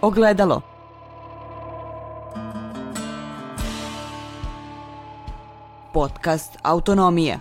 [0.00, 0.62] Ogledalo.
[5.92, 7.38] Podcast Autonomije.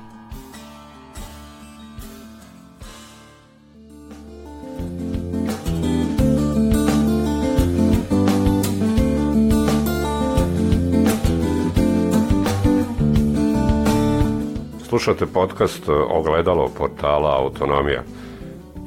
[14.87, 18.03] Slušate podcast Ogledalo portala Autonomija.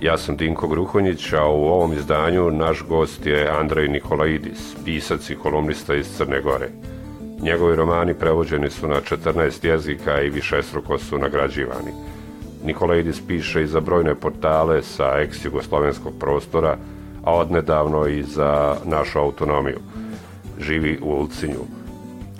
[0.02, 5.34] Ja sam Dinko Gruhonjić, a u ovom izdanju naš gost je Andrej Nikolaidis, pisac i
[5.34, 6.68] kolumnista iz Crne Gore.
[7.42, 11.92] Njegovi romani prevođeni su na 14 jezika i višestruko su nagrađivani.
[12.64, 16.76] Nikolaidis piše i za brojne portale sa ex-jugoslovenskog prostora,
[17.24, 19.78] a odnedavno i za našu autonomiju.
[20.60, 21.60] Živi u Ulcinju.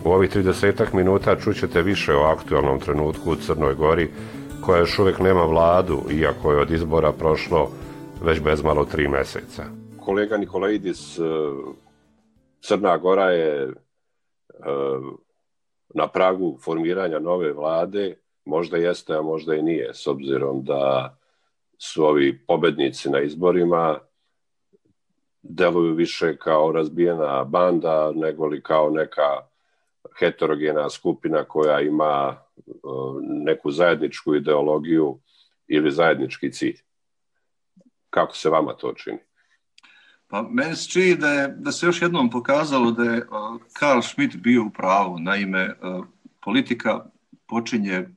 [0.05, 4.11] U ovih 30 minuta čućete više o aktualnom trenutku u Crnoj Gori,
[4.71, 7.71] koja još uvijek nema vladu, iako je od izbora prošlo
[8.23, 9.65] već bezmalo tri meseca.
[10.05, 11.23] Kolega Nikolaidis, e,
[12.61, 13.73] Crna Gora je e,
[15.95, 21.17] na pragu formiranja nove vlade, možda jeste, a možda i nije, s obzirom da
[21.79, 23.99] su ovi pobednici na izborima
[25.43, 29.47] deluju više kao razbijena banda nego li kao neka
[30.19, 32.37] heterogena skupina koja ima
[33.23, 35.19] neku zajedničku ideologiju
[35.69, 36.77] ili zajednički cilj.
[38.11, 39.19] Kako se vama to čini?
[40.29, 43.27] Pa meni se čini da, je, da se još jednom pokazalo da je
[43.73, 45.19] Karl Schmidt bio u pravu.
[45.19, 45.75] Naime,
[46.45, 47.07] politika
[47.49, 48.09] počinje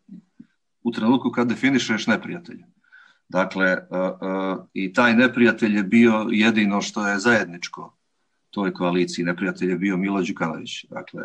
[0.83, 2.65] u trenutku kad definišeš neprijatelja.
[3.29, 3.77] Dakle,
[4.73, 7.97] i taj neprijatelj je bio jedino što je zajedničko
[8.49, 9.25] toj koaliciji.
[9.25, 10.85] Neprijatelj je bio Milo Đukanović.
[10.89, 11.23] Dakle,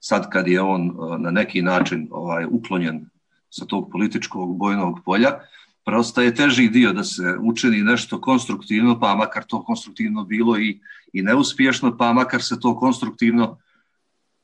[0.00, 3.06] sad kad je on e, na neki način ovaj, uklonjen
[3.50, 5.40] sa tog političkog bojnog polja,
[6.16, 10.80] je teži dio da se učini nešto konstruktivno, pa makar to konstruktivno bilo i,
[11.12, 13.58] i neuspješno, pa makar se to konstruktivno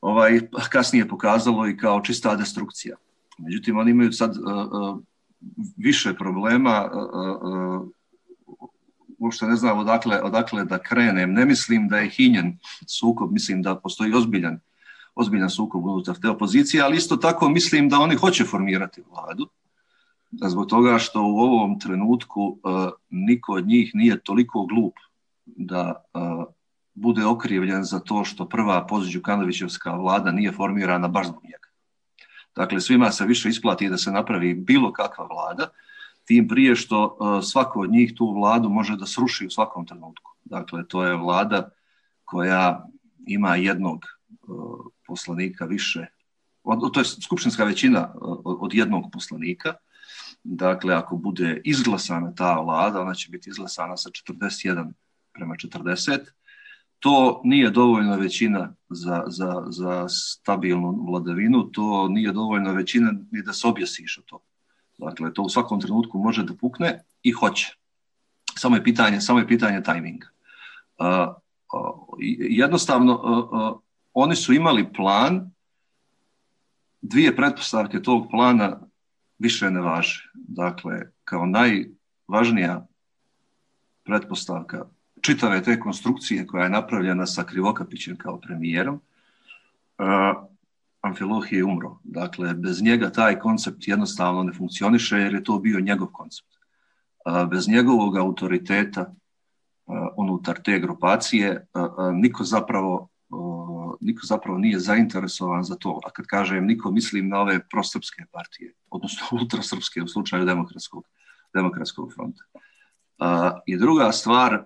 [0.01, 0.41] ovaj,
[0.71, 2.97] kasnije pokazalo i kao čista destrukcija.
[3.39, 5.00] Međutim, oni imaju sad uh, uh,
[5.77, 7.89] više problema, uh,
[9.19, 11.33] uopšte ne znam odakle, odakle da krenem.
[11.33, 14.61] Ne mislim da je hinjen sukob, mislim da postoji ozbiljan
[15.16, 19.49] ozbiljan sukob unutar te opozicije, ali isto tako mislim da oni hoće formirati vladu,
[20.31, 24.94] zbog toga što u ovom trenutku uh, niko od njih nije toliko glup
[25.47, 26.44] da uh,
[26.94, 28.87] bude okrivljen za to što prva
[29.22, 31.69] Kanovićevska vlada nije formirana baš zbog njega.
[32.56, 35.69] Dakle, svima se više isplati da se napravi bilo kakva vlada,
[36.25, 40.33] tim prije što uh, svako od njih tu vladu može da sruši u svakom trenutku.
[40.44, 41.71] Dakle, to je vlada
[42.25, 42.87] koja
[43.27, 44.04] ima jednog
[45.06, 46.06] poslanika više,
[46.93, 49.75] to je skupštinska većina od jednog poslanika,
[50.44, 54.93] dakle ako bude izglasana ta vlada, ona će biti izglasana sa 41
[55.33, 56.19] prema 40,
[56.99, 63.53] to nije dovoljna većina za, za, za stabilnu vladavinu, to nije dovoljna većina ni da
[63.53, 64.41] se objesiš o to.
[64.99, 67.77] Dakle, to u svakom trenutku može da pukne i hoće.
[68.59, 70.28] Samo je pitanje, samo je pitanje tajminga.
[70.99, 72.19] Uh, uh,
[72.49, 73.81] jednostavno, uh,
[74.19, 75.50] oni su imali plan,
[77.03, 78.81] dvije pretpostavke tog plana
[79.38, 80.31] više ne važe.
[80.34, 82.87] Dakle, kao najvažnija
[84.04, 84.87] pretpostavka
[85.21, 90.48] čitave te konstrukcije koja je napravljena sa Krivokapićem kao premijerom, uh,
[91.00, 91.98] Amfiloh je umro.
[92.04, 96.48] Dakle, bez njega taj koncept jednostavno ne funkcioniše jer je to bio njegov koncept.
[97.27, 99.15] Uh, bez njegovog autoriteta
[99.87, 101.66] uh, unutar te grupacije
[102.12, 103.09] niko zapravo
[104.01, 106.01] niko zapravo nije zainteresovan za to.
[106.07, 111.05] A kad kažem niko, mislim na ove prosrpske partije, odnosno ultrasrpske u slučaju demokratskog,
[111.55, 112.45] demokratskog fronta.
[113.67, 114.65] I druga stvar,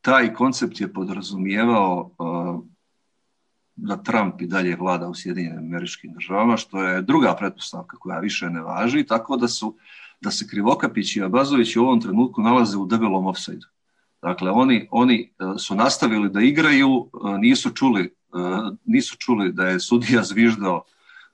[0.00, 2.10] taj koncept je podrazumijevao
[3.76, 8.50] da Trump i dalje vlada u Sjedinjenim američkim državama, što je druga pretpostavka koja više
[8.50, 9.76] ne važi, tako da su
[10.20, 13.66] da se Krivokapić i Abazović u ovom trenutku nalaze u debelom offside
[14.22, 18.10] Dakle, oni, oni e, su nastavili da igraju, e, nisu čuli, e,
[18.84, 20.84] nisu čuli da je sudija zviždao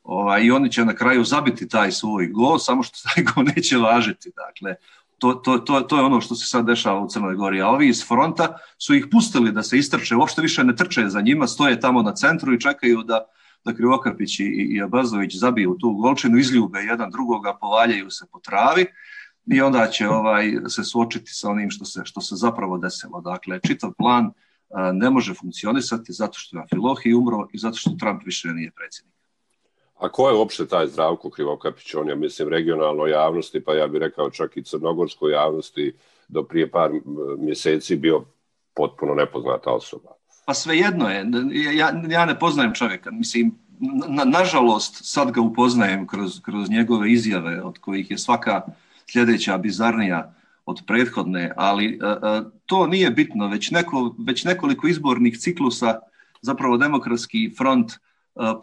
[0.02, 3.76] ovaj, i oni će na kraju zabiti taj svoj gol, samo što taj gol neće
[3.78, 4.30] važiti.
[4.36, 4.74] Dakle,
[5.18, 7.60] to, to, to, to je ono što se sad dešava u Crnoj Gori.
[7.60, 11.20] A ovi iz fronta su ih pustili da se istrče, uopšte više ne trče za
[11.20, 13.24] njima, stoje tamo na centru i čekaju da,
[13.64, 18.86] da Krivokapić i, i Abazović zabiju tu golčinu, izljube jedan drugoga, povaljaju se po travi
[19.46, 23.20] i onda će ovaj se suočiti sa onim što se što se zapravo desilo.
[23.20, 24.32] Dakle, čitav plan
[24.70, 28.70] a, ne može funkcionisati zato što je Filohi umro i zato što Trump više nije
[28.70, 29.16] predsjednik.
[29.98, 31.94] A ko je uopšte taj Zdravko Krivokapić?
[31.94, 35.94] On je, mislim, regionalnoj javnosti, pa ja bih rekao čak i crnogorskoj javnosti
[36.28, 36.90] do prije par
[37.38, 38.24] mjeseci bio
[38.74, 40.10] potpuno nepoznata osoba.
[40.46, 41.26] Pa svejedno je.
[41.76, 43.10] Ja, ja ne poznajem čovjeka.
[43.10, 43.58] Mislim,
[44.08, 48.62] na, nažalost, sad ga upoznajem kroz, kroz njegove izjave, od kojih je svaka
[49.10, 50.34] sljedeća bizarnija
[50.66, 53.48] od prethodne, ali a, a, to nije bitno.
[53.48, 55.98] Već, neko, već nekoliko izbornih ciklusa
[56.42, 57.92] zapravo demokratski front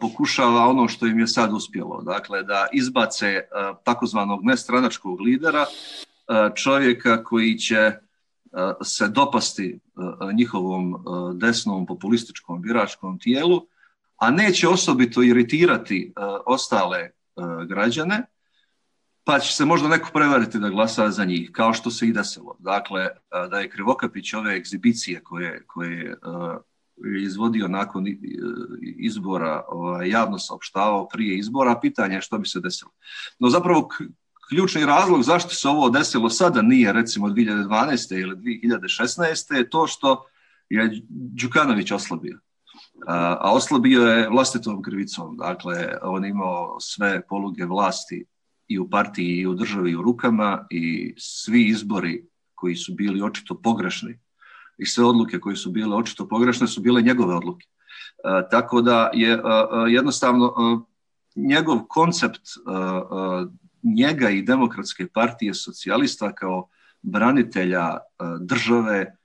[0.00, 2.02] pokušava ono što im je sad uspjelo.
[2.02, 3.40] Dakle, da izbace
[3.84, 5.64] takozvanog nestranačkog lidera,
[6.54, 7.92] čovjeka koji će
[8.82, 9.78] se dopasti
[10.34, 11.04] njihovom
[11.34, 13.66] desnom populističkom biračkom tijelu,
[14.16, 16.12] a neće osobito iritirati
[16.46, 17.10] ostale
[17.68, 18.22] građane,
[19.24, 22.56] pa će se možda neko prevariti da glasa za njih, kao što se i desilo.
[22.58, 23.08] Dakle,
[23.50, 26.16] da je Krivokapić ove egzibicije koje, koje
[27.22, 28.04] izvodio nakon
[28.98, 32.90] izbora, ovaj, javno saopštavao prije izbora, pitanje je što bi se desilo.
[33.38, 33.88] No zapravo
[34.48, 38.20] ključni razlog zašto se ovo desilo sada nije recimo 2012.
[38.20, 39.54] ili 2016.
[39.54, 40.24] je to što
[40.68, 42.38] je Đukanović oslabio.
[43.06, 45.36] A oslabio je vlastitom krivicom.
[45.36, 48.26] Dakle, on imao sve poluge vlasti
[48.68, 52.24] i u partiji i u državi u rukama i svi izbori
[52.54, 54.18] koji su bili očito pogrešni
[54.78, 57.66] i sve odluke koje su bile očito pogrešne su bile njegove odluke.
[57.66, 59.40] E, tako da je e, e,
[59.88, 60.54] jednostavno
[61.36, 62.40] njegov koncept
[63.82, 66.68] njega i demokratske partije socijalista kao
[67.02, 67.96] branitelja
[68.40, 69.16] države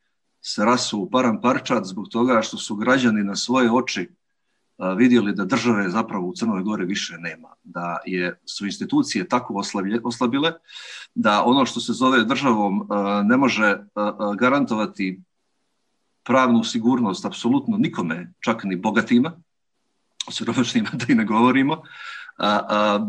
[0.41, 4.09] se rasu u param parčat zbog toga što su građani na svoje oči
[4.97, 9.61] vidjeli da države zapravo u Crnoj Gore više nema, da je, su institucije tako
[10.03, 10.51] oslabile,
[11.15, 12.87] da ono što se zove državom
[13.23, 13.77] ne može
[14.37, 15.19] garantovati
[16.23, 19.31] pravnu sigurnost apsolutno nikome, čak ni bogatima,
[20.31, 21.81] siromašnima da i ne govorimo.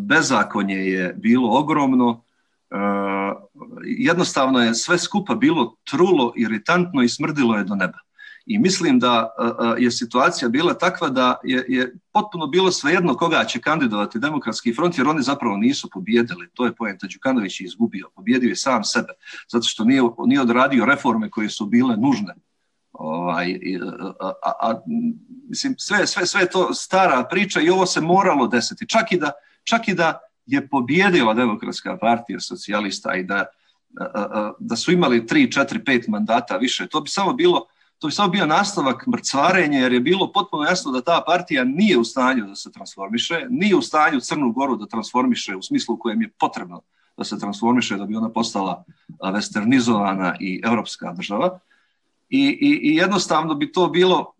[0.06, 2.22] Bezakonje je bilo ogromno,
[3.84, 7.98] jednostavno je sve skupa bilo trulo, iritantno i smrdilo je do neba.
[8.46, 9.34] I mislim da
[9.78, 14.98] je situacija bila takva da je, je potpuno bilo svejedno koga će kandidovati demokratski front,
[14.98, 16.48] jer oni zapravo nisu pobjedili.
[16.54, 18.10] To je pojenta Đukanović je izgubio.
[18.14, 19.12] Pobjedio je sam sebe,
[19.48, 22.34] zato što nije, nije odradio reforme koje su bile nužne
[23.00, 23.58] Ovaj,
[24.20, 24.80] a, a, a,
[25.48, 28.88] mislim, sve, sve, sve to stara priča i ovo se moralo desiti.
[28.88, 29.30] Čak i da,
[29.64, 33.44] čak i da je pobjedila demokratska partija socijalista i da,
[34.58, 37.66] da su imali 3, 4, 5 mandata više, to bi samo bilo
[38.00, 41.98] to bi samo bio nastavak mrcvarenja jer je bilo potpuno jasno da ta partija nije
[41.98, 45.98] u stanju da se transformiše, nije u stanju Crnu Goru da transformiše u smislu u
[45.98, 46.80] kojem je potrebno
[47.16, 48.84] da se transformiše da bi ona postala
[49.20, 51.58] westernizovana i evropska država
[52.28, 54.34] i, i, i jednostavno bi to bilo,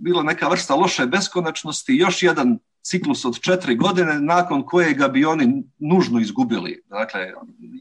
[0.00, 5.62] bilo neka vrsta loše beskonačnosti, još jedan ciklus od četiri godine nakon kojega bi oni
[5.78, 6.82] nužno izgubili.
[6.88, 7.32] Dakle,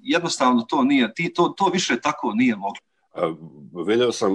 [0.04, 2.80] jednostavno to nije, to, to više tako nije moglo.
[3.88, 4.32] Vidio sam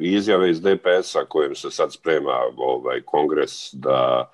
[0.00, 4.30] izjave iz DPS-a kojim se sad sprema ovaj kongres da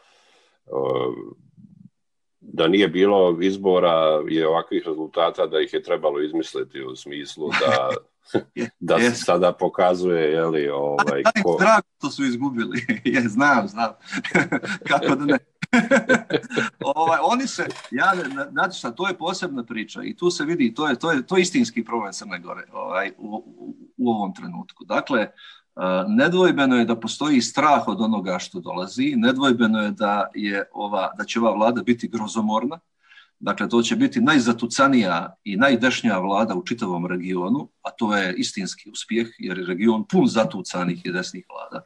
[2.41, 7.89] da nije bilo izbora i ovakvih rezultata da ih je trebalo izmisliti u smislu da
[8.81, 11.57] da se sada pokazuje je li ovaj ko...
[11.61, 12.87] drago što su izgubili.
[13.05, 13.93] Je znam znam.
[14.89, 15.39] Kako da ne
[16.97, 18.13] ovaj oni se ja
[18.51, 21.37] znači šta to je posebna priča i tu se vidi to je to je to
[21.37, 23.45] je istinski problem Crne Gore ovaj u,
[23.97, 25.31] u, ovom trenutku dakle
[26.09, 31.25] nedvojbeno je da postoji strah od onoga što dolazi nedvojbeno je da je ova da
[31.25, 32.79] će ova vlada biti grozomorna
[33.43, 38.91] Dakle, to će biti najzatucanija i najdešnja vlada u čitavom regionu, a to je istinski
[38.91, 41.85] uspjeh, jer je region pun zatucanih i desnih vlada.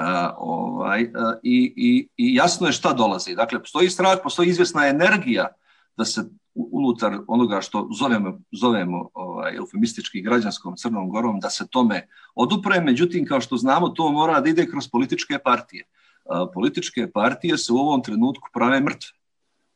[0.00, 3.34] A, ovaj, a, i, i, I jasno je šta dolazi.
[3.34, 5.48] Dakle, postoji strah, postoji izvjesna energija
[5.96, 12.06] da se unutar onoga što zovemo, zovemo ovaj, eufemistički građanskom Crnom Gorom, da se tome
[12.34, 15.84] odupre, međutim, kao što znamo, to mora da ide kroz političke partije.
[16.24, 19.20] A, političke partije se u ovom trenutku prave mrtve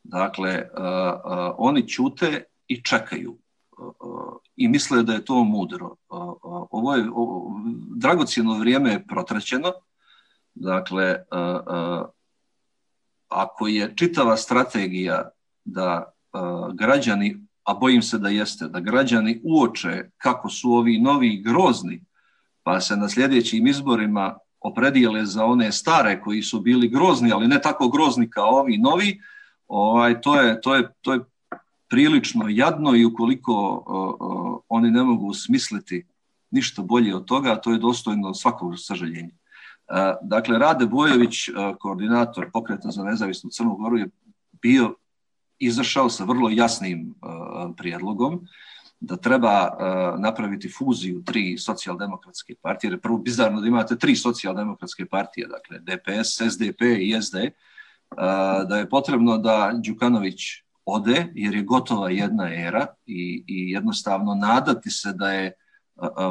[0.04, 0.68] Dakle,
[1.56, 3.38] oni ćute i čekaju
[4.56, 5.96] i misle da je to mudro.
[6.70, 7.60] Ovo je ovo,
[7.96, 9.72] dragocijeno vrijeme je protraćeno.
[10.54, 11.16] Dakle,
[13.28, 15.30] ako je čitava strategija
[15.64, 16.12] da
[16.74, 22.04] građani, a bojim se da jeste, da građani uoče kako su ovi novi grozni,
[22.62, 27.60] pa se na sljedećim izborima opredijele za one stare koji su bili grozni, ali ne
[27.60, 29.20] tako grozni kao ovi novi,
[29.68, 31.20] ovaj, to, je, to, je, to je
[31.88, 33.84] prilično jadno i ukoliko
[34.68, 36.06] oni ne mogu smisliti
[36.50, 39.34] ništa bolje od toga, to je dostojno svakog sažaljenja.
[40.22, 41.36] Dakle, Rade Bojović,
[41.80, 44.08] koordinator pokreta za nezavisnu Crnu Goru, je
[44.52, 44.94] bio
[45.58, 47.14] izašao sa vrlo jasnim
[47.76, 48.46] prijedlogom
[49.00, 49.70] da treba
[50.18, 55.78] napraviti fuziju tri socijaldemokratske partije, jer je prvo bizarno da imate tri socijaldemokratske partije, dakle
[55.78, 57.34] DPS, SDP i SD,
[58.68, 60.40] da je potrebno da Đukanović
[60.84, 65.52] ode, jer je gotova jedna era i, i jednostavno nadati se da je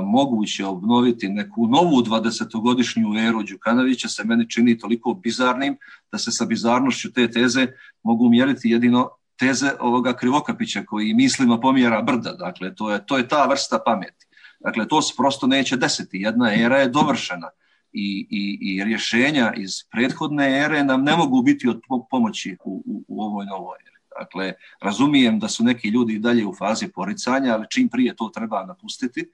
[0.05, 5.77] moguće obnoviti neku novu 20-godišnju eru Đukanovića se meni čini toliko bizarnim
[6.12, 7.67] da se sa bizarnošću te teze
[8.03, 12.34] mogu mjeriti jedino teze ovoga Krivokapića koji mislima pomjera brda.
[12.34, 14.25] Dakle, to je, to je ta vrsta pameti.
[14.60, 16.17] Dakle, to se prosto neće desiti.
[16.17, 17.50] Jedna era je dovršena
[17.91, 23.03] i, i, i rješenja iz prethodne ere nam ne mogu biti od pomoći u, u,
[23.08, 24.00] u ovoj novoj eri.
[24.20, 28.32] Dakle, razumijem da su neki ljudi i dalje u fazi poricanja, ali čim prije to
[28.34, 29.29] treba napustiti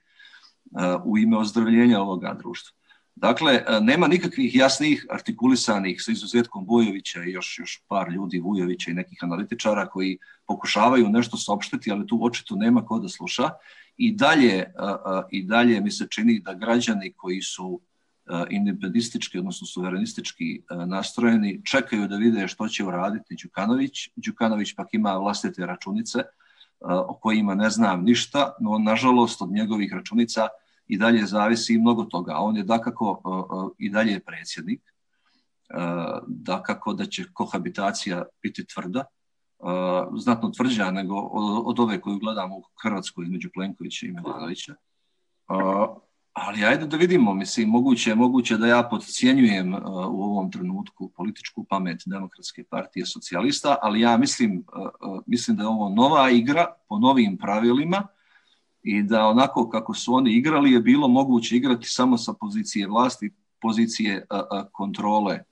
[1.04, 2.76] u ime ozdravljenja ovoga društva.
[3.14, 8.94] Dakle, nema nikakvih jasnih, artikulisanih, sa izuzetkom Bojovića i još, još par ljudi, Vujovića i
[8.94, 13.50] nekih analitičara koji pokušavaju nešto saopštiti, ali tu očito nema ko da sluša.
[13.96, 14.72] I dalje,
[15.30, 17.80] I dalje mi se čini da građani koji su
[18.50, 24.08] independistički, odnosno suverenistički nastrojeni, čekaju da vide što će uraditi Đukanović.
[24.16, 26.18] Đukanović pak ima vlastite računice,
[26.80, 30.48] o kojima ne znam ništa, no nažalost od njegovih računica
[30.90, 32.36] i dalje zavisi mnogo toga.
[32.36, 33.22] On je dakako
[33.78, 34.80] i dalje predsjednik,
[36.26, 39.04] dakako da će kohabitacija biti tvrda,
[40.18, 41.14] znatno tvrđa nego
[41.64, 44.74] od ove koju gledamo u Hrvatskoj između Plenkovića i Milanovića.
[46.32, 49.80] Ali ajde da vidimo, mislim, moguće, moguće da ja podcijenjujem uh,
[50.10, 54.64] u ovom trenutku političku pamet Demokratske partije socijalista, ali ja mislim,
[55.26, 58.06] mislim da je ovo nova igra po novim pravilima
[58.82, 63.30] i da onako kako su oni igrali je bilo moguće igrati samo sa pozicije vlasti,
[63.60, 64.26] pozicije
[64.72, 65.44] kontrole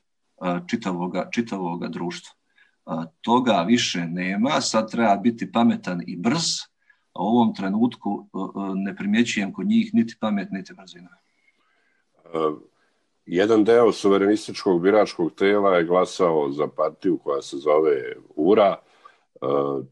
[0.66, 2.34] čitavoga, čitavoga društva.
[3.20, 6.44] Toga više nema, sad treba biti pametan i brz,
[7.12, 11.08] a u ovom trenutku e, e, ne primjećujem kod njih niti pamet, niti brzina.
[12.24, 12.28] E,
[13.26, 18.76] jedan deo suverenističkog biračkog tela je glasao za partiju koja se zove URA.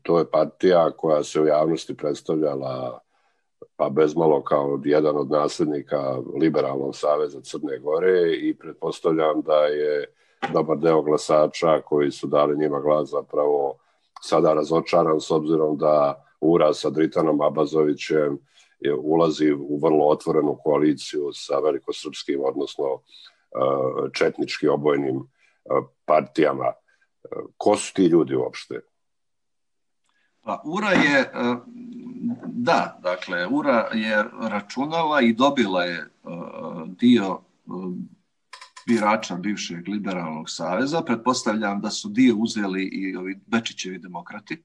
[0.03, 3.01] To je partija koja se u javnosti predstavljala
[3.77, 10.05] pa bezmalo kao jedan od naslednika Liberalnog saveza Crne Gore i pretpostavljam da je
[10.53, 13.79] dobar deo glasača koji su dali njima glas zapravo
[14.23, 18.39] sada razočaran s obzirom da Ura sa Dritanom Abazovićem
[18.81, 22.99] je, ulazi u vrlo otvorenu koaliciju sa velikosrpskim, odnosno e,
[24.13, 25.23] četnički obojnim e,
[26.05, 26.67] partijama.
[26.67, 26.75] E,
[27.57, 28.81] ko su ti ljudi uopšte?
[30.47, 31.31] Pa Ura je,
[32.47, 36.11] da, dakle, Ura je računala i dobila je
[36.87, 37.41] dio
[38.87, 41.03] birača bivšeg liberalnog saveza.
[41.03, 44.63] Pretpostavljam da su dio uzeli i ovi Bečićevi demokrati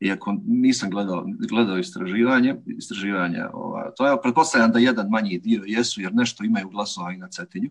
[0.00, 6.00] iako nisam gledao, gledao istraživanje, istraživanje ova, to je, pretpostavljam da jedan manji dio jesu,
[6.00, 7.70] jer nešto imaju glasova i na Cetinju.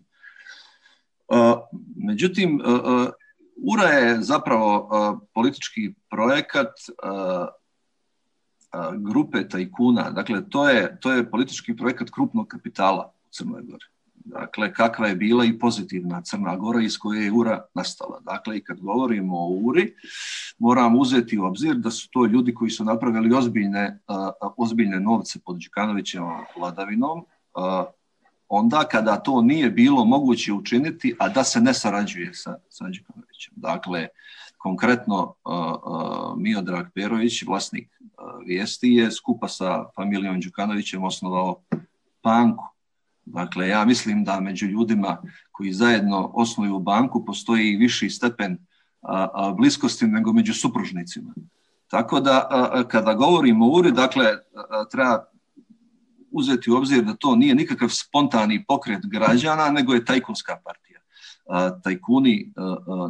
[1.96, 2.60] Međutim,
[3.62, 6.72] URA je zapravo uh, politički projekat
[7.02, 7.46] uh,
[8.74, 13.84] uh, grupe tajkuna, dakle to je, to je politički projekat krupnog kapitala u Crnoj Gori.
[14.14, 18.20] Dakle, kakva je bila i pozitivna Crna Gora iz koje je URA nastala.
[18.20, 19.94] Dakle, i kad govorimo o URI,
[20.58, 23.98] moramo uzeti u obzir da su to ljudi koji su napravili ozbiljne,
[24.56, 26.22] ozbiljne novce pod Đukanovićem
[26.56, 27.24] vladavinom,
[28.48, 33.54] onda kada to nije bilo moguće učiniti, a da se ne sarađuje sa, sa Đukanovićem.
[33.56, 34.08] Dakle,
[34.58, 41.62] konkretno uh, uh, Miodrag Perović, vlasnik uh, vijesti, je skupa sa familijom Đukanovićem osnovao
[42.22, 42.64] banku
[43.32, 48.58] Dakle, ja mislim da među ljudima koji zajedno osnuju banku postoji viši stepen
[49.56, 51.34] bliskosti nego među supružnicima.
[51.90, 52.48] Tako da,
[52.88, 54.24] kada govorimo o URI, dakle,
[54.90, 55.24] treba
[56.30, 61.00] uzeti u obzir da to nije nikakav spontani pokret građana, nego je tajkunska partija.
[61.82, 62.52] Tajkuni,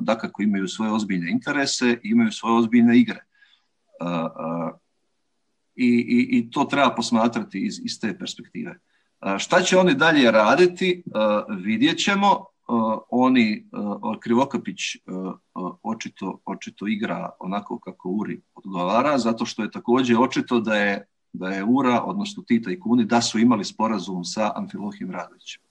[0.01, 3.25] dakako, imaju svoje ozbiljne interese imaju svoje ozbiljne igre.
[5.77, 8.79] I, i, i to treba posmatrati iz, iz te perspektive.
[9.39, 11.03] Šta će oni dalje raditi,
[11.65, 12.45] vidjet ćemo.
[13.11, 13.69] Oni,
[14.21, 14.81] Krivokapić
[15.83, 21.49] očito, očito igra onako kako Uri odgovara, zato što je također očito da je, da
[21.49, 25.63] je Ura, odnosno Tita i Kuni, da su imali sporazum sa Amfilohim Radovićem.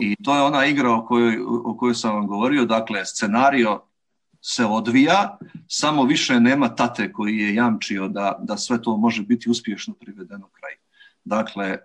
[0.00, 3.82] I to je ona igra o kojoj, o kojoj sam vam govorio, dakle, scenario
[4.40, 9.50] se odvija, samo više nema tate koji je jamčio da, da sve to može biti
[9.50, 10.76] uspješno privedeno kraju.
[11.24, 11.78] Dakle,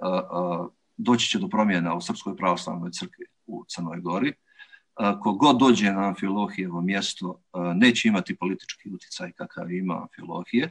[0.98, 4.34] doći će do promjena u Srpskoj pravoslavnoj crkvi u Crnoj Gori.
[5.22, 7.42] kogod dođe na Amfilohijevo mjesto
[7.76, 10.70] neće imati politički utjecaj kakav ima Amfilohije.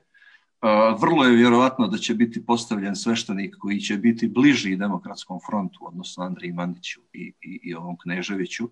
[1.01, 6.25] Vrlo je vjerovatno da će biti postavljen sveštenik koji će biti bliži demokratskom frontu, odnosno
[6.25, 8.69] Andriji Mandiću i, i, i ovom Kneževiću,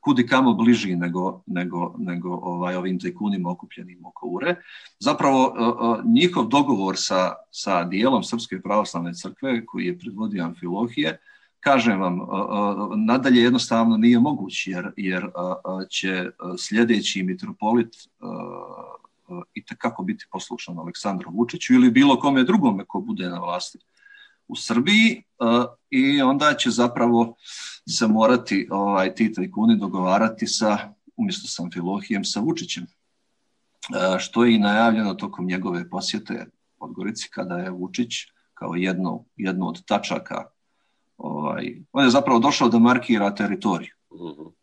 [0.00, 4.56] kudi kamo bliži nego, nego, nego ovaj, ovim tajkunima okupljenim oko ure.
[4.98, 5.54] Zapravo
[6.04, 11.18] njihov dogovor sa, sa dijelom Srpske pravoslavne crkve koji je predvodio Amfilohije,
[11.60, 12.18] kažem vam,
[12.96, 15.28] nadalje jednostavno nije moguć jer, jer
[15.88, 17.94] će sljedeći mitropolit
[19.54, 23.78] i kako biti poslušan Aleksandru Vučiću ili bilo kome drugome ko bude na vlasti
[24.48, 25.22] u Srbiji
[25.90, 27.36] i onda će zapravo
[27.88, 30.78] se morati ovaj, ti tajkuni dogovarati sa,
[31.16, 32.86] umjesto sa Amfilohijem, sa Vučićem.
[34.18, 36.46] Što je i najavljeno tokom njegove posjete
[36.78, 38.12] Podgorici kada je Vučić
[38.54, 40.44] kao jedno, jedno od tačaka
[41.16, 43.94] ovaj, on je zapravo došao da markira teritoriju.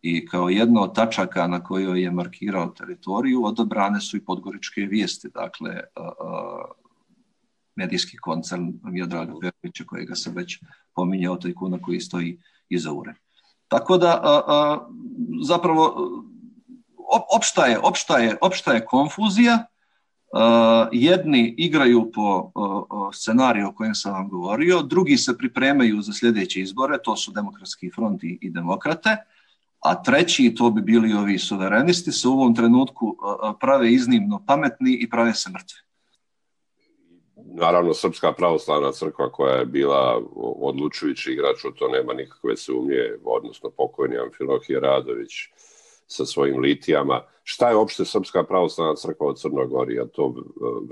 [0.02, 5.30] I kao jedno od tačaka na kojoj je markirao teritoriju odobrane su i podgoričke vijesti,
[5.34, 5.80] dakle
[7.76, 10.60] medijski koncern Miodraga Perovića kojega sam već
[10.96, 12.40] pominjao, tajkuna koji stoji
[12.70, 13.14] iza ure.
[13.68, 14.22] Tako da
[15.44, 16.12] zapravo
[17.38, 19.66] opšta je, opšta je, opšta je konfuzija,
[20.92, 22.52] jedni igraju po
[23.14, 27.92] scenariju o kojem sam vam govorio, drugi se pripremaju za sljedeće izbore, to su demokratski
[27.96, 29.18] front i demokrate,
[29.80, 33.18] a treći, to bi bili ovi suverenisti, se u ovom trenutku
[33.60, 35.78] prave iznimno pametni i prave se mrtvi.
[37.54, 40.22] Naravno, Srpska pravoslavna crkva koja je bila
[40.62, 45.32] odlučujući igrač, u to nema nikakve sumnje, odnosno pokojni Amfilohije Radović
[46.08, 47.22] sa svojim litijama.
[47.44, 49.96] Šta je uopšte Srpska pravoslavna crkva u Crnoj Gori?
[49.96, 50.42] Je to e,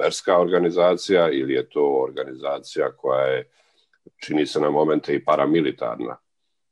[0.04, 3.50] verska organizacija ili je to organizacija koja je,
[4.26, 6.18] čini se na momente, i paramilitarna?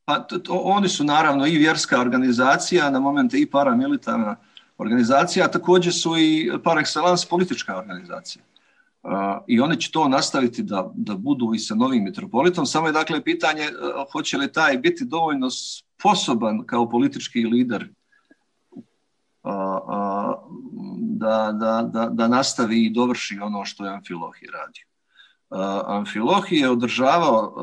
[0.05, 4.35] Pa to, oni su naravno i vjerska organizacija, na momente i paramilitarna
[4.77, 8.43] organizacija, a također su i par excellence politička organizacija.
[9.47, 12.65] I oni će to nastaviti da, da budu i sa novim metropolitom.
[12.65, 13.71] Samo je dakle pitanje e,
[14.11, 17.89] hoće li taj biti dovoljno sposoban kao politički lider
[20.99, 24.85] da, da, da, da nastavi i dovrši ono što je Amfilohi radio.
[25.85, 27.53] Amfilohi je održavao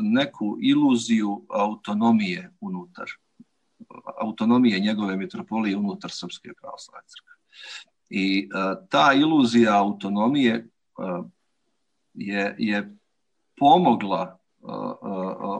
[0.00, 3.06] neku iluziju autonomije unutar,
[4.20, 7.34] autonomije njegove mitropolije unutar Srpske pravoslavne crkve.
[8.10, 8.48] I
[8.88, 10.68] ta iluzija autonomije
[12.14, 12.96] je, je
[13.56, 14.38] pomogla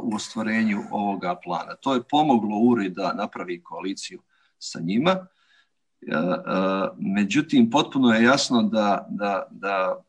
[0.03, 1.75] u ostvarenju ovoga plana.
[1.81, 4.23] To je pomoglo Uri da napravi koaliciju
[4.59, 5.27] sa njima.
[6.97, 10.03] Međutim, potpuno je jasno da, da, da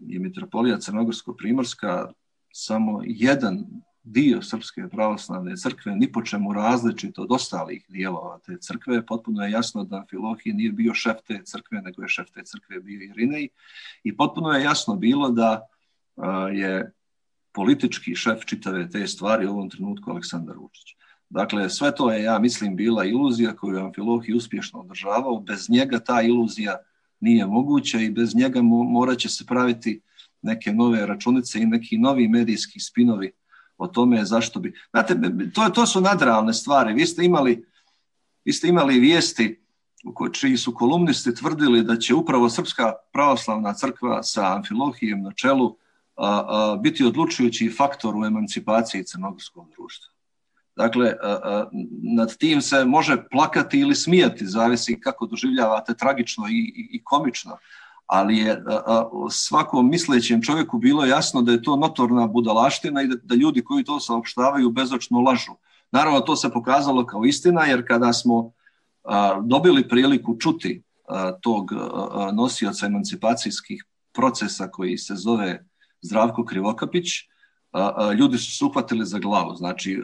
[0.00, 2.12] je mitropolija Crnogorsko-Primorska
[2.52, 3.66] samo jedan
[4.02, 9.06] dio Srpske pravoslavne crkve, ni po čemu različito od ostalih dijelova te crkve.
[9.06, 12.80] Potpuno je jasno da Amfilohije nije bio šef te crkve, nego je šef te crkve
[12.80, 13.48] bio Irinej.
[14.04, 15.66] I potpuno je jasno bilo da
[16.52, 16.92] je
[17.52, 20.96] politički šef čitave te stvari u ovom trenutku Aleksandar Vučić.
[21.28, 25.40] Dakle, sve to je, ja mislim, bila iluzija koju je Amfilohij uspješno održavao.
[25.40, 26.76] Bez njega ta iluzija
[27.20, 30.00] nije moguća i bez njega morat će se praviti
[30.42, 33.32] neke nove računice i neki novi medijski spinovi
[33.78, 34.72] o tome zašto bi...
[34.90, 35.20] Znate,
[35.54, 36.94] to, to su nadrealne stvari.
[36.94, 37.64] Vi ste imali,
[38.44, 39.60] vi ste imali vijesti
[40.32, 45.76] čiji su kolumnisti tvrdili da će upravo Srpska pravoslavna crkva sa Amfilohijem na čelu
[46.82, 50.14] biti odlučujući faktor u emancipaciji crnogorskog društva.
[50.76, 51.14] Dakle,
[52.16, 57.56] nad tim se može plakati ili smijati, zavisi kako doživljavate tragično i, i komično,
[58.06, 58.64] ali je
[59.30, 63.84] svakom mislećem čovjeku bilo jasno da je to notorna budalaština i da, da ljudi koji
[63.84, 65.52] to saopštavaju bezočno lažu.
[65.92, 68.52] Naravno, to se pokazalo kao istina, jer kada smo
[69.42, 70.82] dobili priliku čuti
[71.40, 71.70] tog
[72.32, 75.66] nosioca emancipacijskih procesa koji se zove
[76.02, 77.06] Zdravko Krivokapić,
[78.18, 79.54] ljudi su se uhvatili za glavu.
[79.54, 80.02] Znači,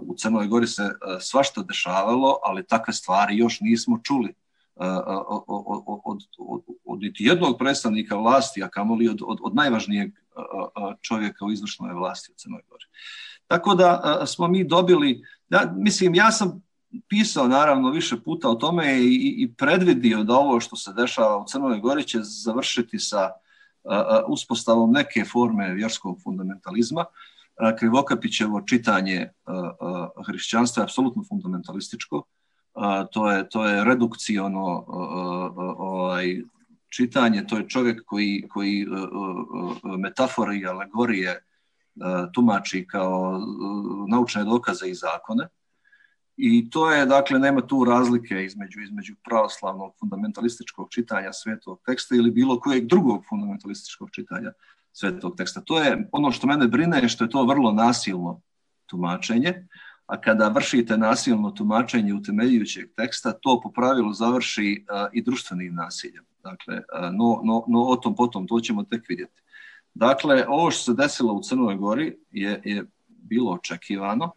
[0.00, 4.34] u Crnoj Gori se svašta dešavalo, ali takve stvari još nismo čuli
[5.46, 10.12] od, od, od, od jednog predstavnika vlasti, a kamoli od, od, od najvažnijeg
[11.00, 12.84] čovjeka u izvršnoj vlasti u Crnoj Gori.
[13.46, 16.62] Tako da smo mi dobili, ja, mislim, ja sam
[17.08, 21.44] pisao naravno više puta o tome i, i predvidio da ovo što se dešava u
[21.46, 23.30] Crnoj Gori će završiti sa
[24.28, 27.04] uspostavom neke forme vjerskog fundamentalizma.
[27.78, 29.28] Krivokapićevo čitanje
[30.26, 32.22] hrišćanstva je apsolutno fundamentalističko.
[33.12, 34.84] To je, to je redukciono
[35.78, 36.42] ovaj,
[36.88, 38.86] čitanje, to je čovjek koji, koji
[39.98, 41.42] metafore i alegorije
[42.34, 43.40] tumači kao
[44.08, 45.48] naučne dokaze i zakone
[46.36, 52.30] I to je, dakle, nema tu razlike između, između pravoslavnog fundamentalističkog čitanja svetog teksta ili
[52.30, 54.52] bilo kojeg drugog fundamentalističkog čitanja
[54.92, 55.60] svetog teksta.
[55.60, 58.40] To je ono što mene brine, što je to vrlo nasilno
[58.86, 59.66] tumačenje,
[60.06, 66.24] a kada vršite nasilno tumačenje utemeljujućeg teksta, to po pravilu završi uh, i društvenim nasiljem.
[66.44, 69.42] Dakle, uh, no, no, no o tom potom, to ćemo tek vidjeti.
[69.94, 74.32] Dakle, ovo što se desilo u Crnoj Gori je, je bilo očekivano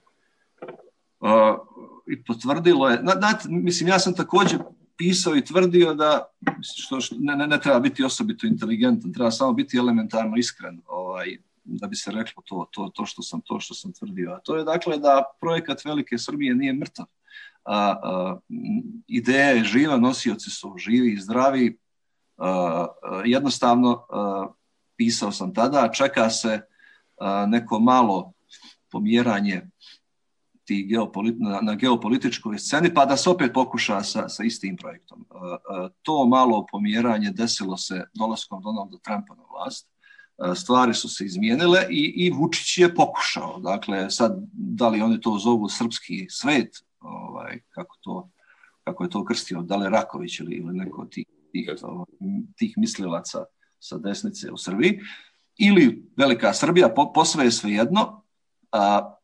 [2.07, 4.59] i potvrdilo je, na, mislim, ja sam također
[4.97, 6.25] pisao i tvrdio da
[6.61, 11.87] što, što ne, ne, treba biti osobito inteligentan, treba samo biti elementarno iskren, ovaj, da
[11.87, 14.31] bi se reklo to, to, to, što sam, to što sam tvrdio.
[14.31, 17.05] A to je dakle da projekat Velike Srbije nije mrtav.
[17.63, 18.39] A, a,
[19.07, 21.77] ideja je živa, nosioci su živi i zdravi.
[22.37, 22.87] A,
[23.25, 24.05] jednostavno
[24.97, 26.61] pisao sam tada, čeka se
[27.47, 28.33] neko malo
[28.91, 29.69] pomjeranje
[30.69, 35.25] ti geopolit, na, na geopolitičkoj sceni, pa da se opet pokuša sa, sa istim projektom.
[36.05, 39.89] To malo pomjeranje desilo se dolaskom Donalda Trumpa na vlast.
[40.55, 43.59] Stvari su se izmijenile i, i Vučić je pokušao.
[43.59, 48.29] Dakle, sad, da li oni to zovu srpski svet, ovaj, kako, to,
[48.83, 51.69] kako je to krstio, da li Raković ili, ili neko od tih, tih,
[52.55, 53.45] tih mislilaca
[53.79, 54.99] sa desnice u Srbiji,
[55.57, 58.21] ili Velika Srbija, po, posve je svejedno,
[58.71, 59.15] a,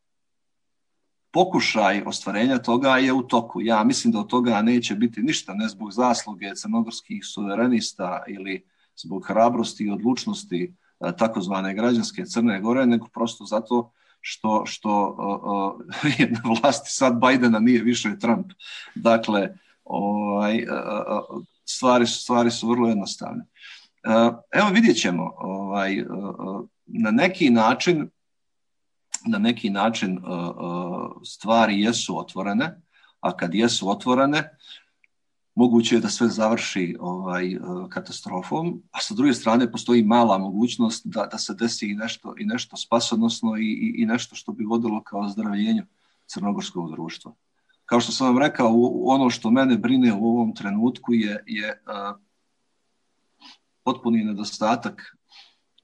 [1.35, 3.61] pokušaj ostvarenja toga je u toku.
[3.61, 8.63] Ja mislim da od toga neće biti ništa, ne zbog zasluge crnogorskih suverenista ili
[8.95, 15.17] zbog hrabrosti i odlučnosti e, takozvane građanske Crne Gore, nego prosto zato što, što
[16.17, 18.51] je na vlasti sad Bajdena nije više Trump.
[18.95, 23.45] Dakle, ovaj, uh, stvari, stvari su vrlo jednostavne.
[24.51, 25.33] Evo vidjet ćemo.
[25.37, 26.03] Ovaj,
[26.85, 28.09] na neki način
[29.25, 32.81] na neki način uh, uh, stvari jesu otvorene,
[33.19, 34.57] a kad jesu otvorene,
[35.55, 41.01] moguće je da sve završi ovaj, uh, katastrofom, a sa druge strane postoji mala mogućnost
[41.05, 45.03] da, da se desi i nešto, i nešto spasonosno i, i, nešto što bi vodilo
[45.03, 45.85] kao zdravljenju
[46.27, 47.33] crnogorskog društva.
[47.85, 48.71] Kao što sam vam rekao,
[49.05, 51.81] ono što mene brine u ovom trenutku je, je
[53.83, 55.17] potpuni nedostatak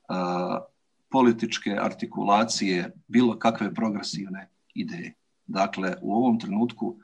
[0.10, 0.71] uh,
[1.12, 5.14] političke artikulacije bilo kakve progresivne ideje.
[5.48, 6.98] Dakle, u ovom trenutku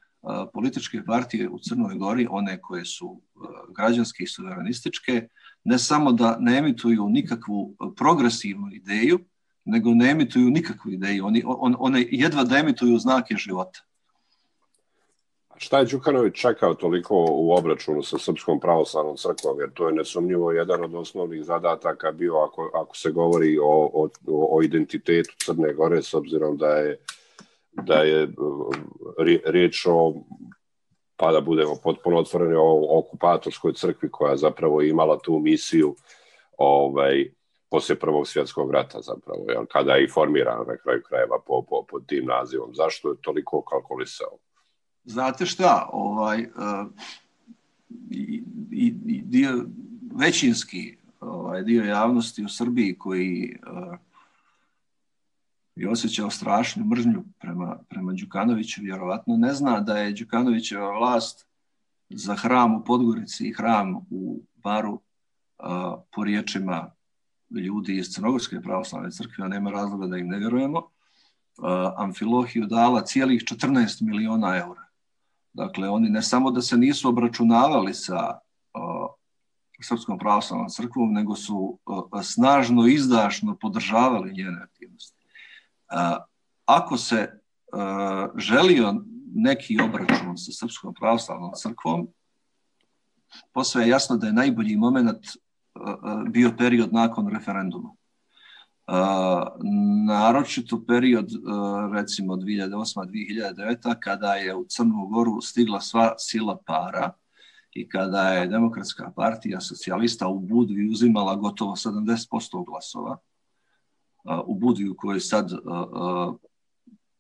[0.54, 3.22] političke partije u Crnoj Gori, one koje su
[3.76, 5.28] građanske i suverenističke,
[5.64, 9.20] ne samo da ne emituju nikakvu progresivnu ideju,
[9.66, 11.26] nego ne emituju nikakvu ideju.
[11.26, 13.80] Oni, on, one jedva da emituju znake života.
[15.58, 20.52] Šta je Đukanović čekao toliko u obračunu sa Srpskom pravoslavnom crkvom, jer to je nesumnjivo
[20.52, 26.02] jedan od osnovnih zadataka bio ako, ako se govori o, o, o identitetu Crne Gore,
[26.02, 26.98] s obzirom da je,
[27.72, 28.28] da je
[29.46, 30.14] riječ o
[31.18, 35.96] pa da budemo potpuno otvoreni o okupatorskoj crkvi koja zapravo imala tu misiju
[36.58, 37.32] ovaj,
[37.70, 41.86] poslije Prvog svjetskog rata zapravo, jel, kada je i formirana na kraju krajeva po, po,
[41.90, 42.76] po tim nazivom.
[42.76, 44.38] Zašto je toliko kalkulisao?
[45.08, 46.88] Znate šta, ovaj, uh,
[48.10, 49.66] i, i, dio,
[50.16, 53.58] većinski ovaj, dio javnosti u Srbiji koji
[55.78, 61.48] je osjećao strašnu mržnju prema, prema Đukanoviću, vjerovatno ne zna da je Đukanovićeva vlast
[62.10, 65.00] za hram u Podgorici i hram u Baru uh,
[66.12, 66.92] po riječima
[67.50, 71.66] ljudi iz Crnogorske pravoslavne crkve, a nema razloga da im ne vjerujemo, uh,
[71.98, 74.87] Amfilohiju dala cijelih 14 miliona eura.
[75.58, 78.40] Dakle, oni ne samo da se nisu obračunavali sa
[78.74, 79.10] uh,
[79.82, 85.18] Srpskom pravoslavnom crkvom, nego su uh, snažno, izdašno podržavali njene aktivnosti.
[85.94, 86.18] Uh,
[86.66, 87.42] ako se
[87.74, 88.96] uh, želio
[89.36, 92.08] neki obračun sa Srpskom pravoslavnom crkvom,
[93.54, 97.90] posve je jasno da je najbolji moment uh, bio period nakon referenduma.
[100.08, 107.12] Naročito period uh, recimo 2008-2009 kada je u Crnu Goru stigla sva sila para
[107.74, 113.18] i kada je demokratska partija socijalista u Budvi uzimala gotovo 70% glasova
[114.24, 115.52] uh, u Budvi u kojoj sad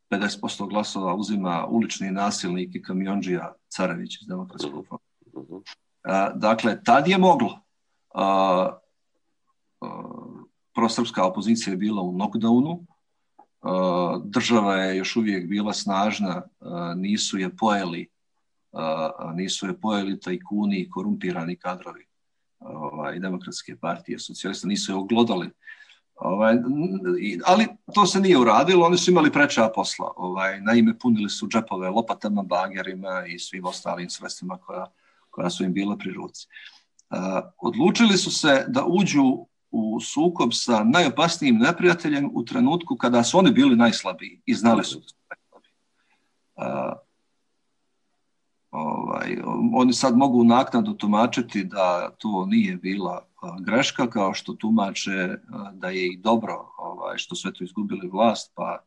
[0.09, 5.03] 50% glasova uzima ulični nasilnik i kamionđija Carević iz demokratskog fonda.
[6.35, 7.59] Dakle, tad je moglo
[10.77, 17.37] prosrpska opozicija je bila u knockdownu, uh, država je još uvijek bila snažna, uh, nisu
[17.37, 18.07] je pojeli,
[18.71, 22.05] uh, nisu je pojeli tajkuni i korumpirani kadrovi
[22.59, 25.49] ovaj, demokratske partije socijalista, nisu je oglodali
[26.17, 26.55] Ovaj,
[27.45, 30.13] ali to se nije uradilo, oni su imali preča posla.
[30.15, 34.85] Ovaj, naime, punili su džepove lopatama, bagerima i svim ostalim sredstvima koja,
[35.29, 36.47] koja su im bila pri ruci.
[37.09, 37.17] Uh,
[37.57, 43.51] odlučili su se da uđu u sukob sa najopasnijim neprijateljem u trenutku kada su oni
[43.51, 45.73] bili najslabiji i znali su da su najslabiji.
[46.55, 47.07] Uh,
[48.71, 49.37] ovaj,
[49.73, 53.27] oni sad mogu naknadno tumačiti da to nije bila
[53.59, 55.37] greška, kao što tumače
[55.73, 58.83] da je i dobro ovaj, što sve to izgubili vlast, pa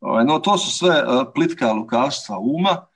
[0.00, 2.86] ovaj, no to su sve plitka lukavstva uma,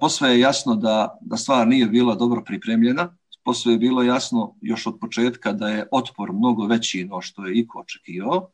[0.00, 4.86] posve je jasno da, da stvar nije bila dobro pripremljena, posve je bilo jasno još
[4.86, 8.50] od početka da je otpor mnogo veći no što je iko očekivao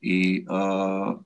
[0.00, 1.20] i uh,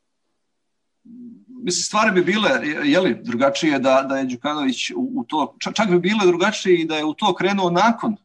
[1.63, 2.51] mislim, stvari bi bile
[2.85, 6.97] jeli, drugačije da, da je Đukanović u, u to, čak, bi bile drugačije i da
[6.97, 8.17] je u to krenuo nakon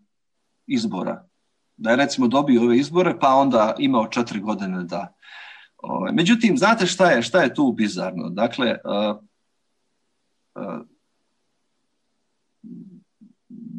[0.67, 1.27] izbora.
[1.77, 5.13] Da je recimo dobio ove izbore pa onda imao četiri godine da...
[5.77, 8.29] Ovaj, međutim, znate šta je, šta je tu bizarno?
[8.29, 9.17] Dakle, uh,
[10.55, 10.81] uh,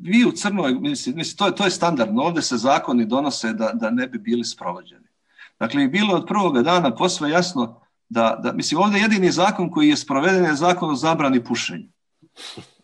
[0.06, 3.70] vi u Crnoj, mislim, mislim to, je, to je standardno, ovde se zakoni donose da,
[3.74, 5.06] da ne bi bili sprovođeni.
[5.60, 9.96] Dakle, bilo od prvoga dana posve jasno da, da, mislim, ovde jedini zakon koji je
[9.96, 11.88] sproveden je zakon o zabrani pušenja.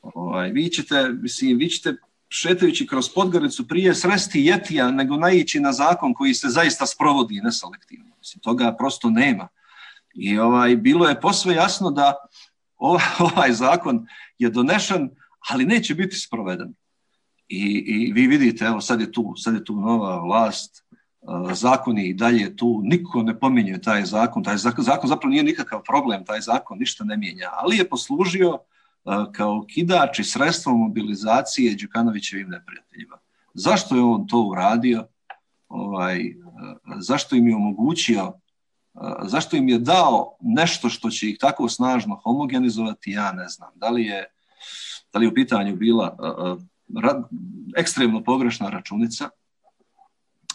[0.02, 1.96] Ovaj, vi ćete, mislim, vi ćete
[2.28, 8.16] šetajući kroz Podgoricu prije sresti jetija nego naići na zakon koji se zaista sprovodi neselektivno.
[8.18, 9.48] Mislim, toga prosto nema.
[10.14, 12.14] I ovaj, bilo je posve jasno da
[12.76, 13.04] ovaj,
[13.34, 14.06] ovaj zakon
[14.38, 15.10] je donešen,
[15.48, 16.74] ali neće biti sproveden.
[17.52, 20.84] I, I vi vidite, evo sad je tu, sad je tu nova vlast,
[21.52, 25.82] zakoni i dalje tu, niko ne pominje taj zakon, taj zakon, zakon zapravo nije nikakav
[25.82, 28.58] problem, taj zakon ništa ne mijenja, ali je poslužio
[29.32, 33.18] kao kidač i sredstvo mobilizacije Đukanovićevim neprijateljima.
[33.54, 35.06] Zašto je on to uradio?
[35.68, 36.34] Ovaj,
[36.98, 38.32] zašto im je omogućio
[39.22, 43.70] zašto im je dao nešto što će ih tako snažno homogenizovati, ja ne znam.
[43.74, 44.24] Da li je,
[45.12, 46.16] da li je u pitanju bila
[47.76, 49.28] ekstremno pogrešna računica,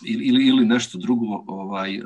[0.06, 2.00] ili, ili nešto drugo, ovaj,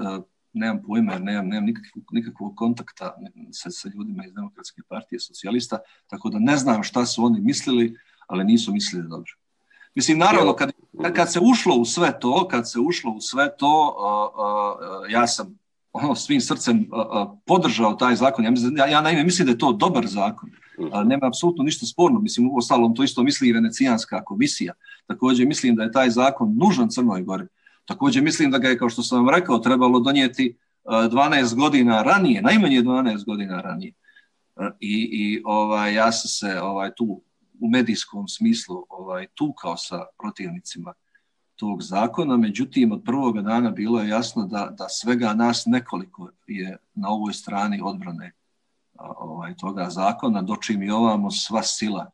[0.54, 3.16] nemam pojma, nemam, nemam nikakvog, nikakvog kontakta
[3.52, 7.98] sa, sa ljudima iz Demokratske partije socijalista, tako da ne znam šta su oni mislili,
[8.28, 9.32] ali nisu mislili dobro.
[9.96, 10.72] Mislim, naravno, kad,
[11.16, 15.28] kad se ušlo u sve to, kad se ušlo u sve to, uh, uh, ja
[15.28, 15.60] sam
[15.94, 16.90] ono, svim srcem
[17.46, 18.46] podržao taj zakon.
[18.46, 20.50] Ja, ja, ja naime mislim da je to dobar zakon.
[20.78, 22.20] Uh, nema apsolutno ništa sporno.
[22.20, 24.74] Mislim, u ostalom to isto misli i Venecijanska komisija.
[25.08, 27.46] Takođe mislim da je taj zakon nužan Crnoj Gori.
[27.86, 32.42] Takođe mislim da ga je, kao što sam vam rekao, trebalo donijeti 12 godina ranije,
[32.42, 33.94] najmanje 12 godina ranije.
[34.80, 37.22] I, i ovaj, ja sam se ovaj, tu
[37.60, 40.94] u medijskom smislu ovaj, tukao sa protivnicima
[41.56, 46.78] tog zakona, međutim od prvog dana bilo je jasno da, da svega nas nekoliko je
[46.94, 48.32] na ovoj strani odbrane
[49.18, 52.12] ovaj, toga zakona, dočim i ovamo sva sila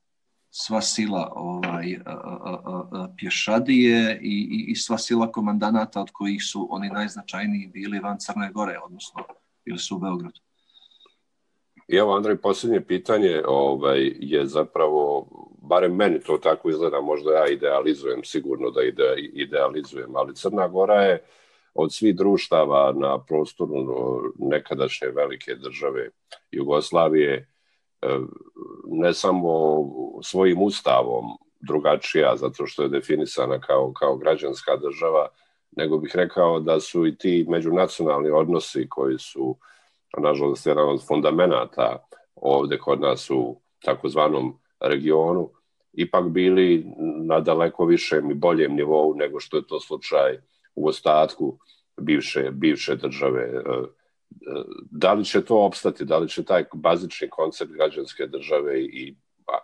[0.50, 2.00] sva sila ovaj,
[3.18, 8.52] pješadije i, i, i sva sila komandanata od kojih su oni najznačajniji bili van Crne
[8.54, 9.24] Gore, odnosno
[9.66, 10.40] bili su u Beogradu.
[11.88, 15.28] I evo, Andrej, posljednje pitanje ovaj, je zapravo,
[15.62, 21.02] barem meni to tako izgleda, možda ja idealizujem, sigurno da ide, idealizujem, ali Crna Gora
[21.02, 21.26] je
[21.78, 23.74] od svih društava na prostoru
[24.40, 26.10] nekadašnje velike države
[26.52, 27.48] Jugoslavije
[28.86, 29.50] ne samo
[30.24, 31.26] svojim ustavom
[31.60, 35.28] drugačija zato što je definisana kao, kao građanska država,
[35.78, 39.56] nego bih rekao da su i ti međunacionalni odnosi koji su,
[40.18, 45.50] nažalost, jedan od fundamenata ovde kod nas u takozvanom regionu,
[45.94, 46.86] ipak bili
[47.26, 50.38] na daleko višem i boljem nivou nego što je to slučaj
[50.78, 51.58] u ostatku
[52.02, 53.64] bivše, bivše države
[54.92, 59.16] da li će to opstati, da li će taj bazični koncept građanske države i,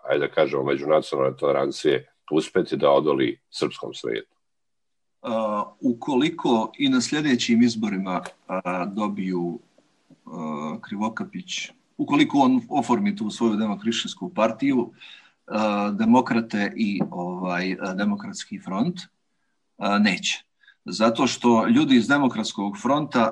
[0.09, 4.35] ajde da kažemo, međunacionalne tolerancije uspeti da odoli srpskom svetu?
[5.21, 5.29] Uh,
[5.79, 8.55] ukoliko i na sljedećim izborima uh,
[8.93, 9.59] dobiju
[10.25, 14.91] uh, Krivokapić, ukoliko on oformi tu svoju demokrišćansku partiju,
[15.91, 18.99] demokrate i ovaj demokratski front,
[19.99, 20.43] neće.
[20.85, 23.31] Zato što ljudi iz demokratskog fronta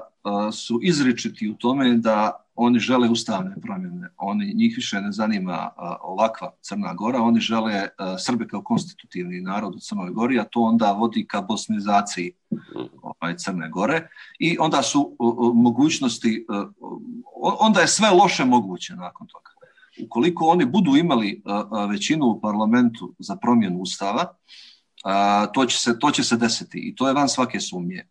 [0.53, 4.07] su izričiti u tome da oni žele ustavne promjene.
[4.17, 5.69] Oni, njih više ne zanima
[6.01, 7.87] ovakva Crna Gora, oni žele
[8.19, 12.31] Srbe kao konstitutivni narod u Crnoj Gori, a to onda vodi ka bosnizaciji
[13.01, 14.07] ovaj, Crne Gore
[14.39, 15.15] i onda su
[15.53, 16.45] mogućnosti,
[17.59, 19.51] onda je sve loše moguće nakon toga.
[20.05, 21.41] Ukoliko oni budu imali
[21.89, 24.25] većinu u parlamentu za promjenu ustava,
[25.53, 28.07] to, će se, to će se desiti i to je van svake sumnje.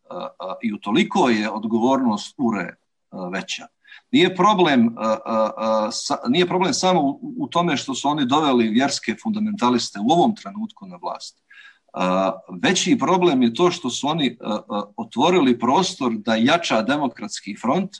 [0.62, 2.74] I utoliko je odgovornost URE
[3.32, 3.66] veća.
[4.12, 4.96] Nije problem,
[6.28, 10.96] nije problem samo u tome što su oni doveli vjerske fundamentaliste u ovom trenutku na
[10.96, 11.42] vlast.
[12.62, 14.36] Veći problem je to što su oni
[14.96, 17.90] otvorili prostor da jača demokratski front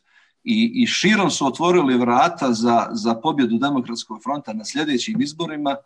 [0.45, 5.77] i, i širom su otvorili vrata za, za pobjedu demokratskog fronta na sljedećim izborima,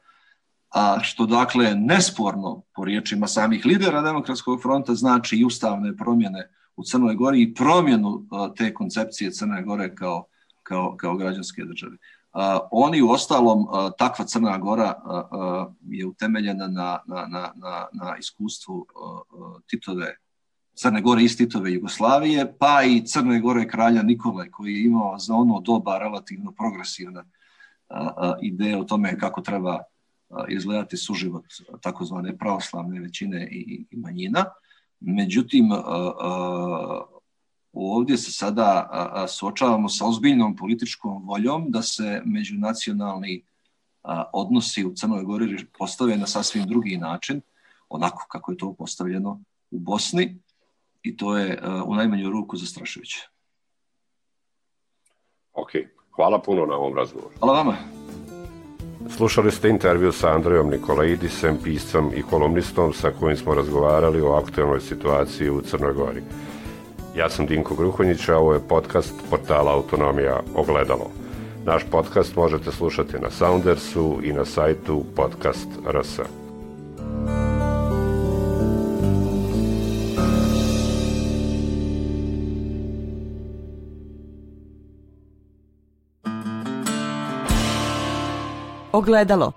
[0.74, 6.82] a što dakle nesporno po riječima samih lidera demokratskog fronta znači i ustavne promjene u
[6.82, 10.24] Crnoj Gori i promjenu te koncepcije Crne Gore kao,
[10.62, 11.96] kao, kao građanske države.
[12.70, 13.66] Oni u ostalom,
[13.98, 14.94] takva Crna Gora
[15.90, 18.86] je utemeljena na, na, na, na iskustvu
[19.66, 20.16] Titove
[20.74, 25.34] Crne Gore iz Titove Jugoslavije, pa i Crne Gore kralja Nikole koji je imao za
[25.34, 27.24] ono doba relativno progresivna
[28.42, 29.82] ideja o tome kako treba
[30.48, 31.44] izgledati suživot
[31.80, 34.44] takozvane pravoslavne većine i, i manjina.
[35.00, 35.70] Međutim,
[37.72, 38.88] ovdje se sada
[39.28, 43.44] suočavamo sa ozbiljnom političkom voljom da se međunacionalni
[44.32, 47.40] odnosi u Crnoj Gori postave na sasvim drugi način,
[47.88, 50.38] onako kako je to postavljeno u Bosni
[51.02, 53.28] i to je u najmanju ruku zastrašujuće.
[55.52, 55.70] Ok,
[56.16, 57.34] hvala puno na ovom razgovoru.
[57.38, 58.03] Hvala vama.
[59.10, 64.80] Slušali ste intervju sa Andrejom Nikolaidisem, piscom i kolumnistom sa kojim smo razgovarali o aktualnoj
[64.80, 66.22] situaciji u Crnoj Gori.
[67.16, 71.10] Ja sam Dinko Gruhonjić, a ovo je podcast portala Autonomija Ogledalo.
[71.64, 76.43] Naš podcast možete slušati na Soundersu i na sajtu podcast.rs.
[88.94, 89.48] Ogledalo